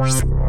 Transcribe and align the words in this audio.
Bye. 0.00 0.39